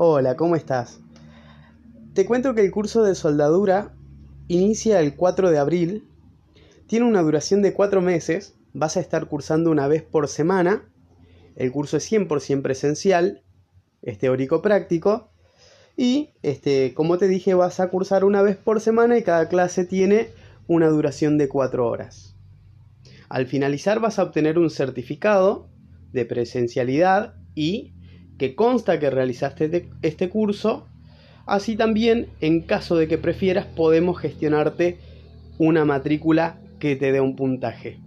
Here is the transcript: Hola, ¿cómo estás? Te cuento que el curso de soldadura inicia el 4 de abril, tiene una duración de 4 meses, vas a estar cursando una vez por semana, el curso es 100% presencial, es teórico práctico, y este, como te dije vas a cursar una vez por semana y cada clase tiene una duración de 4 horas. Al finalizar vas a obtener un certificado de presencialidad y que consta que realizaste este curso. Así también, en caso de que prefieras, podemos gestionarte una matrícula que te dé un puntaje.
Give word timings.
Hola, 0.00 0.36
¿cómo 0.36 0.54
estás? 0.54 1.00
Te 2.14 2.24
cuento 2.24 2.54
que 2.54 2.60
el 2.60 2.70
curso 2.70 3.02
de 3.02 3.16
soldadura 3.16 3.96
inicia 4.46 5.00
el 5.00 5.16
4 5.16 5.50
de 5.50 5.58
abril, 5.58 6.06
tiene 6.86 7.04
una 7.04 7.20
duración 7.20 7.62
de 7.62 7.72
4 7.72 8.00
meses, 8.00 8.54
vas 8.72 8.96
a 8.96 9.00
estar 9.00 9.26
cursando 9.26 9.72
una 9.72 9.88
vez 9.88 10.04
por 10.04 10.28
semana, 10.28 10.88
el 11.56 11.72
curso 11.72 11.96
es 11.96 12.12
100% 12.12 12.62
presencial, 12.62 13.42
es 14.02 14.18
teórico 14.18 14.62
práctico, 14.62 15.32
y 15.96 16.30
este, 16.42 16.94
como 16.94 17.18
te 17.18 17.26
dije 17.26 17.54
vas 17.54 17.80
a 17.80 17.88
cursar 17.88 18.24
una 18.24 18.40
vez 18.40 18.56
por 18.56 18.80
semana 18.80 19.18
y 19.18 19.24
cada 19.24 19.48
clase 19.48 19.84
tiene 19.84 20.28
una 20.68 20.86
duración 20.86 21.38
de 21.38 21.48
4 21.48 21.84
horas. 21.84 22.36
Al 23.28 23.48
finalizar 23.48 23.98
vas 23.98 24.20
a 24.20 24.22
obtener 24.22 24.60
un 24.60 24.70
certificado 24.70 25.66
de 26.12 26.24
presencialidad 26.24 27.34
y 27.56 27.94
que 28.38 28.54
consta 28.54 28.98
que 28.98 29.10
realizaste 29.10 29.88
este 30.02 30.28
curso. 30.28 30.86
Así 31.46 31.76
también, 31.76 32.28
en 32.40 32.62
caso 32.62 32.96
de 32.96 33.08
que 33.08 33.18
prefieras, 33.18 33.66
podemos 33.66 34.18
gestionarte 34.18 34.98
una 35.58 35.84
matrícula 35.84 36.58
que 36.78 36.96
te 36.96 37.12
dé 37.12 37.20
un 37.20 37.36
puntaje. 37.36 37.98